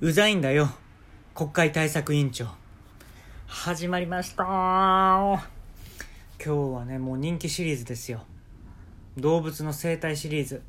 [0.00, 0.70] うざいんだよ。
[1.34, 2.46] 国会対策委員長。
[3.48, 4.44] 始まりました。
[4.44, 5.40] 今
[6.38, 8.22] 日はねもう人気シリーズですよ。
[9.16, 10.62] 動物の生態シリーズ。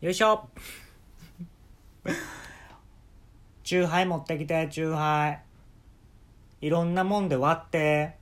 [0.00, 0.48] よいしょ。
[3.64, 5.38] チューハイ持ってきてチューハ
[6.60, 6.66] イ。
[6.66, 8.14] いろんなもんで割って。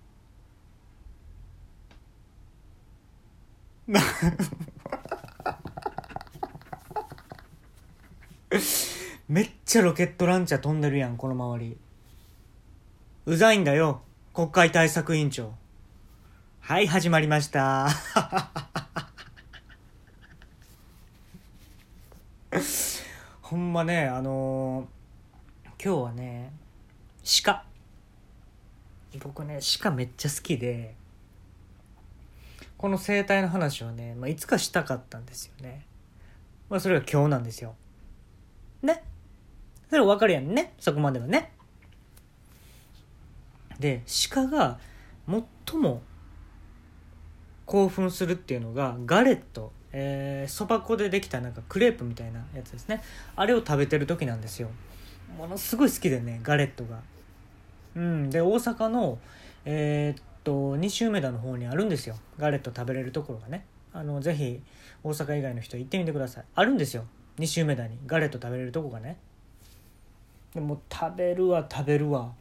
[9.29, 11.77] めっちゃロケットランチャー飛んでるやんこの周り。
[13.27, 14.01] うざいんだよ
[14.33, 15.53] 国会対策委員長。
[16.61, 17.91] はい始まりました。
[23.43, 26.51] ほんまねあのー、今日はね
[27.45, 27.67] 鹿。
[29.19, 30.95] 僕ね鹿めっちゃ好きで
[32.79, 35.85] この生態の話はね、まあ、いつかしたかったんですよね。
[36.71, 37.75] まあそれが今日なんですよ。
[38.81, 39.03] ね。
[39.89, 40.75] それ分かるやんね。
[40.79, 41.53] そこまではね。
[43.79, 44.79] で鹿が
[45.67, 46.03] 最も
[47.65, 49.73] 興奮するっていうのがガレット。
[49.91, 53.03] えー、そば粉でできたなんかクレープみたいなやつですね。
[53.37, 54.69] あれを食べてる時なんですよ。
[55.37, 57.01] ものすごい好きでねガレットが。
[57.97, 59.19] うんで大阪の
[59.65, 62.17] えー、っと西梅田の方にあるんですよ。
[62.39, 63.65] ガレット食べれるところがね。
[63.93, 64.61] あのぜひ
[65.03, 66.45] 大阪以外の人行ってみてください。
[66.55, 67.05] あるんですよ。
[67.39, 67.99] 西梅田に。
[68.07, 69.17] ガレット食べれるとこがね。
[70.59, 72.33] でも食べるわ食べるわ。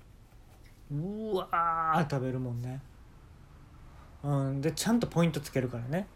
[0.91, 2.81] うわ食べるもんね。
[4.23, 6.07] うんでちゃんとポイントつけるからね。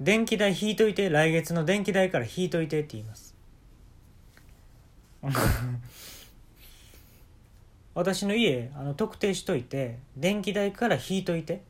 [0.00, 3.36] 電気代引いといて来月の電気代から引いといてって言います。
[7.94, 11.62] 私の家あの特定しといて電気代から引いといて。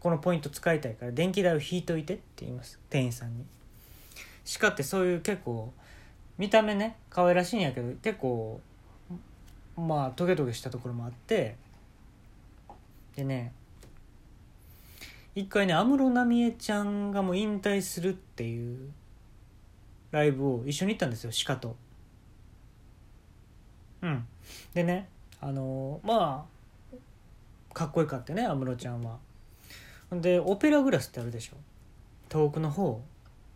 [0.00, 2.80] このポイント使いたいから電気代を引いといてって言います。
[2.90, 3.44] 店員さんに。
[4.44, 5.72] 鹿ってそういう結構
[6.38, 8.60] 見た目ね可愛らしいんやけど結構
[9.76, 11.56] まあトゲトゲしたところもあって
[13.16, 13.52] でね
[15.34, 18.90] 一回ね安室奈美恵ちゃんがもう引退するっていう
[20.10, 21.74] ライブを一緒に行ったんですよ鹿と。
[24.02, 24.26] うん。
[24.74, 25.08] でね
[25.40, 26.46] あのま
[26.92, 29.18] あかっこよかってね安室ちゃんは。
[30.12, 31.56] でオペラグラスってあるでしょ。
[32.28, 33.00] 遠くの方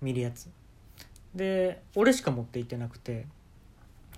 [0.00, 0.49] 見るやつ。
[1.36, 3.26] で俺しか持って行ってなくて。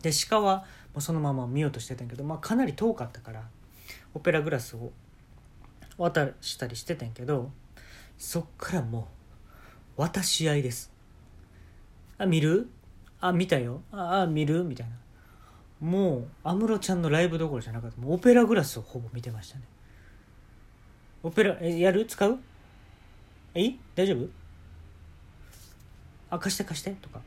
[0.00, 3.48] で鹿はもうそのまま見ようとしてたんやけど、まあ、かなり遠かったから
[4.14, 4.92] オペラグラスを
[5.96, 7.50] 渡したりしてたんやけど
[8.16, 9.08] そっからも
[9.96, 10.92] う渡し合いです。
[12.16, 12.68] あ見る？
[13.20, 13.82] あ見たよ。
[13.90, 14.62] ああ見る？
[14.62, 14.94] みたいな。
[15.80, 18.00] もう安室ちゃんのライブどころじゃなかった。
[18.00, 19.64] もうオペラグラスをほぼ見てましたね。
[21.24, 22.06] オペラえやる？
[22.06, 22.38] 使う？
[23.54, 23.80] えい？
[23.96, 24.28] 大丈夫？
[26.30, 27.20] あ貸して貸してとか。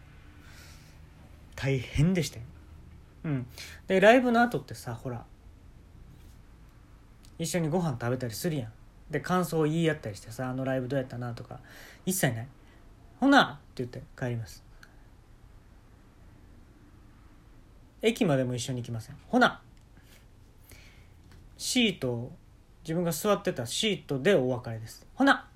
[1.56, 2.44] 大変でしたよ。
[3.26, 3.48] うん。
[3.88, 5.24] でライブの後ってさほら
[7.38, 8.72] 一緒にご飯食べたりするやん。
[9.10, 11.60] で感想を言い合ったりしてさあのライブどうやったなとか。
[12.06, 12.48] 一切ない。
[13.20, 14.64] ほなって言って帰ります。
[18.02, 19.18] 駅までも一緒に行きません。
[19.28, 19.62] ほな
[21.58, 22.32] シート
[22.84, 25.06] 自分が座ってたシートでお別れです。
[25.14, 25.48] ほな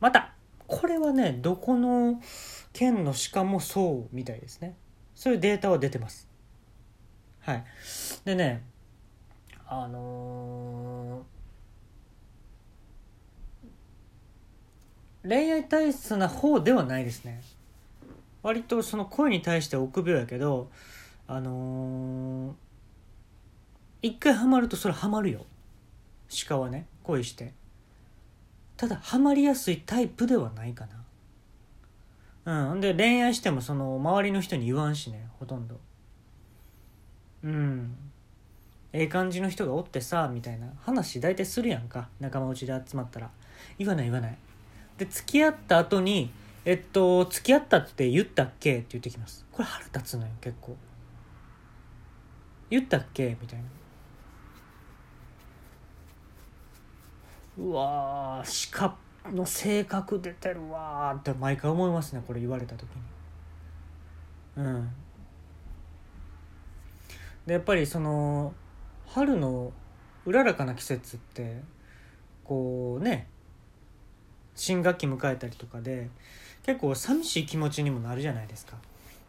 [0.00, 0.34] また
[0.78, 2.22] これはねどこの
[2.72, 4.76] 県の鹿もそうみたいですね。
[5.12, 6.28] そういうデータは出てます。
[7.40, 7.64] はい。
[8.24, 8.62] でね
[9.66, 17.42] あのー、恋愛体質な方ではないですね。
[18.44, 20.70] 割とその声に対して臆病やけど
[21.26, 22.52] あのー、
[24.02, 25.44] 一回ハマるとそれハマるよ。
[26.46, 27.52] 鹿はね恋して。
[28.78, 30.86] ただハマりやすいタイプではないか
[32.44, 32.70] な。
[32.70, 32.80] うん。
[32.80, 35.78] で恋愛してもその周りの人に言わんしねほとんど。
[37.42, 37.94] うん。
[38.92, 42.08] ええ感じの人がおってさみたいな話大体するやんか。
[42.20, 43.30] 仲間内で集まったら。
[43.78, 44.38] 言わない言わない。
[44.96, 46.30] で付き合った後に
[46.64, 48.76] えっと付き合ったって言ったっけ？
[48.76, 49.44] って言ってきます。
[49.50, 50.76] これ腹立つのよ結構。
[52.70, 53.36] 言ったっけ？
[53.40, 53.64] みたいな。
[57.58, 58.96] うわー鹿
[59.32, 62.96] の性格出てるわって毎回思いますねこれ言われた時に
[64.58, 64.88] うん
[67.46, 68.52] でやっぱりその
[69.06, 69.72] 春の
[70.26, 71.62] うららかな季節って
[72.44, 73.26] こうね
[74.54, 76.10] 新学期迎えたりとかで
[76.64, 78.76] 結構寂しい気持ちにもなるじゃないですか。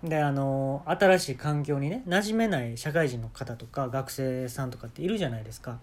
[0.04, 5.80] であの新しい環境にね馴染めない社会人の方とか学生さんとかっているじゃないですか。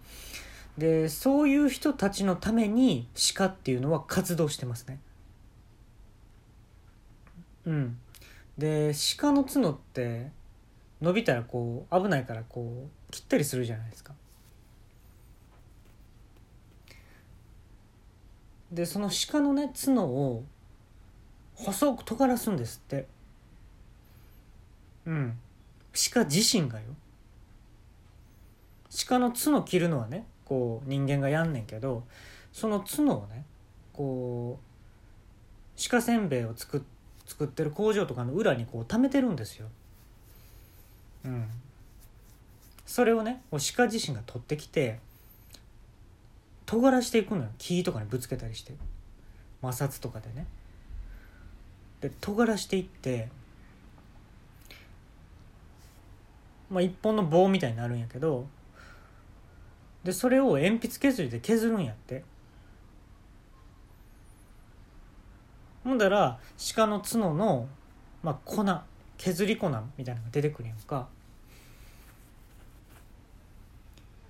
[0.78, 5.00] でそういう人たちのために鹿っていうのは活動してますね。
[7.64, 7.98] うん。
[8.58, 10.30] で鹿の角って
[11.00, 14.12] 伸びたらこう危ないからこう切ったりするじゃないですか。
[18.70, 20.44] でその鹿のね角を
[21.54, 23.06] 細く尖らすんですって。
[25.06, 25.38] うん。
[26.12, 26.84] 鹿自身がよ。
[29.08, 32.04] 鹿の角切るのはねこう人間がやんねんけど
[32.52, 33.44] その角をね
[33.92, 36.84] こう鹿せんべいを作
[37.26, 39.66] 作ってる工場とかの裏にこう溜めてるんですよ。
[41.24, 41.48] うん、
[42.86, 45.00] それをね鹿自身が取ってきて
[46.66, 48.74] 尖らしていくのよ木とかにぶつけたりして
[49.60, 50.46] 摩擦とかでね。
[52.00, 53.28] で尖らしていって
[56.70, 58.46] まあ一本の棒みたいになるんやけど
[60.06, 62.22] でそれを鉛筆削りで削るんやって。
[65.82, 66.38] ほんだら
[66.74, 67.68] 鹿の角の、
[68.22, 68.64] まあ、粉
[69.18, 69.68] 削り粉
[69.98, 71.08] みたいなのが出てくるやんか。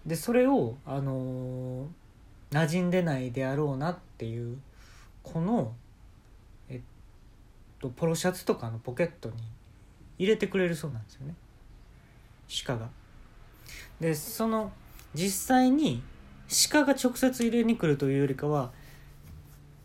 [0.07, 4.57] でそれをあのー、馴染んでないであろうなっていう
[5.23, 5.75] この
[6.71, 6.81] えっ
[7.81, 9.35] とポロシャツとかのポケットに
[10.19, 11.35] 入れてくれるそうなんですよね。
[12.65, 12.89] 鹿が。
[14.01, 14.73] でその
[15.15, 16.03] 実際に
[16.71, 18.73] 鹿が直接入れに来るというよりかは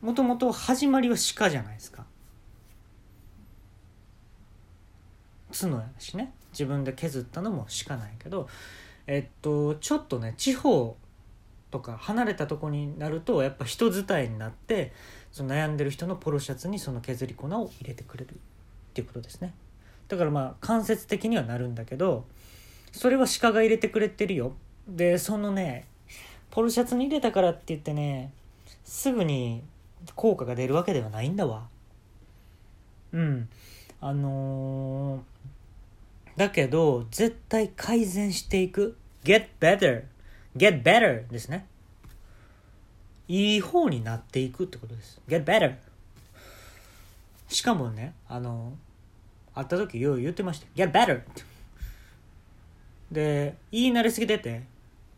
[0.01, 2.06] もともと始まりは鹿じゃないですか。
[5.51, 6.33] 角やしね。
[6.51, 8.47] 自分で削ったのも鹿なんやけど
[9.07, 10.97] えっとちょっとね地方
[11.71, 14.91] とか離れたとこになるとやっぱ人伝いになって
[15.31, 18.35] その悩んでる人のポロシャツにその削り粉を入れてくれるっ
[18.94, 19.53] ていうことですね。
[20.09, 22.25] だからまあ間接的にはなるんだけど
[22.91, 24.53] それは鹿が入れてくれてるよ。
[24.88, 25.86] でそのね
[26.50, 28.31] ポロシャツに入れたからって言ってね
[28.83, 29.63] すぐに
[30.16, 31.63] 効果が出るわけではないんだわ。
[33.13, 33.50] うん。
[34.00, 38.98] あのー、だけど絶対改善していく。
[39.24, 40.04] get better.
[40.57, 41.68] get better ですね。
[43.28, 45.22] いい方になっていくってことです。
[45.28, 45.75] get better.
[47.48, 48.74] しかもねあの
[49.54, 50.68] 会った時よう言ってました。
[50.75, 51.22] get better.
[53.12, 54.63] で言い慣れすぎてて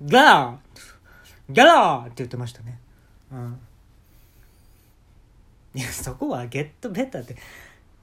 [0.02, 1.54] ギャラー。
[1.54, 2.80] ギャラーって言ってましたね。
[3.32, 3.60] うん。
[5.76, 7.36] いやそこはゲットベタって。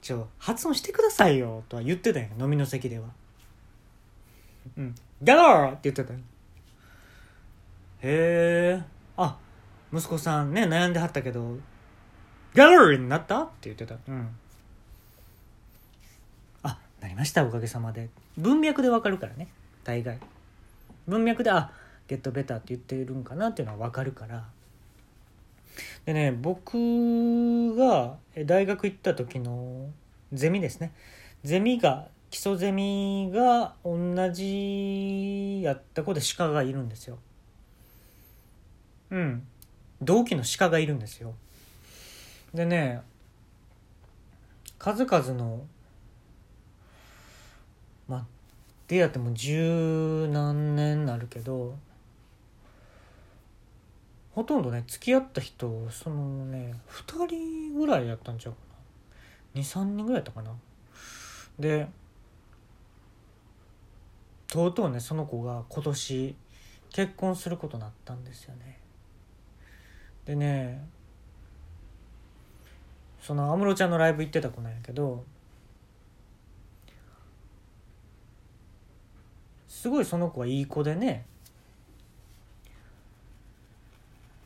[0.01, 3.05] ちょ発音してくださいよとは言ってたよ飲みの席では。
[4.77, 4.95] うん。
[5.21, 6.19] ギャラーって言ってたよ。
[8.01, 8.83] へえ
[9.15, 9.37] あ
[9.93, 11.55] 息子さんね悩んではったけど
[12.55, 13.95] ギャラになったって言ってた。
[14.07, 14.27] うん。
[16.63, 18.09] あなりましたおかげさまで。
[18.37, 19.49] 文脈でわかるからね
[19.83, 20.17] 大概。
[21.07, 21.71] 文脈であ
[22.11, 24.43] ゲットベターって言ってるんかなっていうのは分かるから。
[26.03, 29.89] でね僕が大学行った時の
[30.33, 30.91] ゼミですね。
[31.45, 37.17] ゼミが基礎ゼミが同じやった子で鹿がいるんですよ。
[39.11, 39.47] うん。
[40.01, 41.33] 同期の鹿がいるんですよ。
[42.53, 42.99] でね
[44.77, 45.61] 数々の
[48.09, 48.25] まあ
[48.89, 51.77] 出会っても十何年なるけど
[54.41, 58.59] ほとんどね付き合った人そのね2人ぐらいやったんちゃうか
[59.53, 59.61] な。
[59.61, 60.51] 23人ぐらいやったかな。
[61.59, 61.87] で
[64.47, 66.35] とうとうねその子が今年
[66.89, 68.79] 結婚することになったんですよね。
[70.25, 70.87] でね
[73.21, 75.23] その安室ちゃんのライブ行ってた子なんやけど
[79.67, 81.27] すごいその子はいい子でね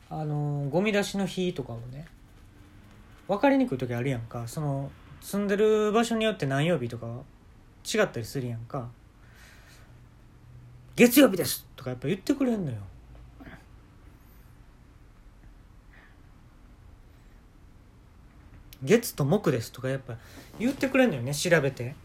[0.08, 2.06] あのゴミ出しの日とかもね
[3.26, 4.46] 分かりにくい時あるやんか。
[4.46, 7.06] その住んでる場所によって何曜日とか
[7.84, 8.88] 違ったりするやんか。
[10.94, 12.78] 月曜日ですとかやっぱ言ってくれんのよ。
[18.82, 20.16] 月と木ですとかやっぱ
[20.60, 21.96] 言ってくれんのよね調べて。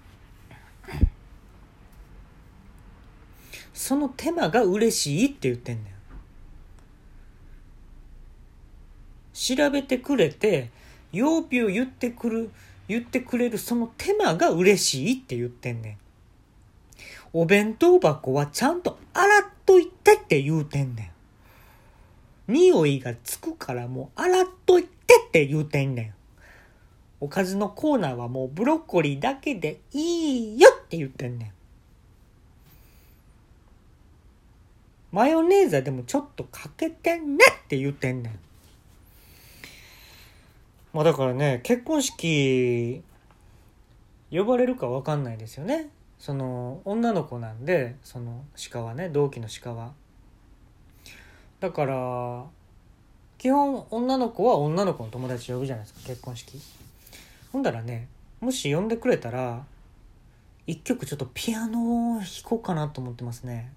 [3.73, 5.93] その手間が嬉しいって言ってんねん
[9.55, 10.69] 調べてくれて
[11.11, 12.51] 曜日を言ってくる
[12.87, 15.97] 言ってくれるその手間が嬉しいって言ってんねん。
[17.33, 21.11] お弁当箱はちゃんと洗っといてって言うてんね
[22.49, 22.51] ん。
[22.51, 24.89] 匂いがつくからもう洗っといて
[25.27, 26.13] って言うてんねん。
[27.21, 31.51] おかずのコーナーはもうブロッコリーだけでいいよって言ってんねん。
[35.11, 38.39] マヨネーズはでもちょっとかけてねって言ってんねん。
[40.93, 43.03] まあだからね、結婚式
[44.29, 45.89] 呼ばれるか分かんないですよね。
[46.19, 49.93] その女の子なんでその鹿はね同期の鹿は。
[51.59, 52.45] だから
[53.37, 56.59] 基本女の子は女の子の友達呼ぶじゃないですか結婚式。
[57.51, 58.07] ほんだらね
[58.39, 59.63] もし呼んでくれたら
[60.67, 63.71] 一曲ちょっとピアノを弾こうかなと思ってますね。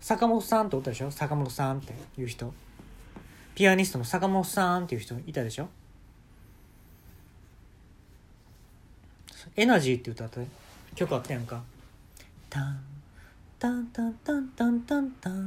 [0.00, 1.10] 坂本さんっておったでしょ？
[1.10, 2.52] 坂本さんっていう人。
[3.54, 5.68] ピアニストの坂本さんっていう人いたでしょ？
[9.56, 10.40] エナジーって歌った？
[10.94, 11.62] 曲あったやんか。
[12.48, 12.80] タン
[13.58, 15.46] タンタンタンタンタンタン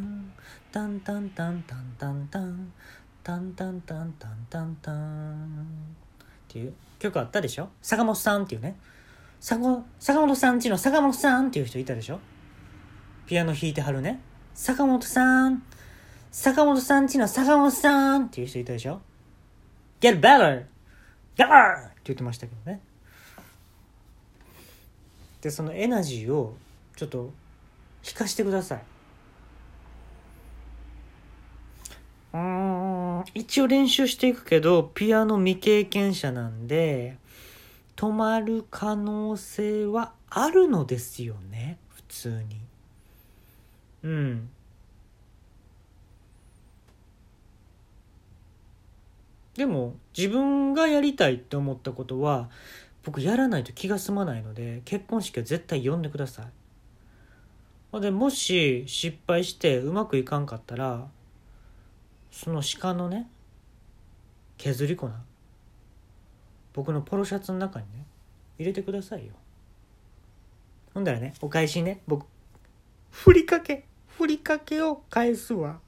[0.71, 2.73] タンタンタンタンタンタン
[3.23, 8.75] タンタンタンタンタンタンっていう曲あったでしょ坂本さんっていうね
[9.39, 12.19] 坂坂本さんちの坂本さんっていう人いたでしょ
[13.25, 14.19] ピアノ弾いてはるね
[14.53, 15.63] 坂本さん
[16.31, 19.01] 坂本さんちの坂本さんっていう人いたでしょ
[19.99, 20.65] ?Get better!
[21.35, 21.87] Better!
[21.87, 22.79] って言ってましたけどね。
[25.41, 26.55] で、そのエナジーを
[26.95, 27.33] ちょっと
[28.05, 28.83] 弾かしてください。
[32.33, 37.17] うん、一応練習していくけど、ピアノ未経験者なんで、
[37.97, 42.70] 止まる可能性はあるのですよね、普通に。
[44.03, 44.49] うん。
[49.55, 52.49] でも自分がやりたいって思ったことは
[53.03, 56.43] 僕やらないと気が済まないので結婚式は絶対呼んでくださ
[57.93, 57.99] い。
[57.99, 61.09] でもし失敗してうまくいかんかったら
[62.31, 63.29] その鹿のね
[64.57, 65.09] 削り粉
[66.71, 68.05] 僕のポロシャツの中にね
[68.57, 69.33] 入れてくださいよ。
[70.93, 72.25] ほんだらねお返しにね僕
[73.11, 73.85] ふりかけ
[74.17, 75.79] ふりかけを返すわ。